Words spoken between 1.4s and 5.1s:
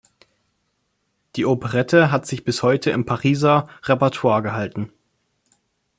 Operette hat sich bis heute im Pariser Repertoire gehalten.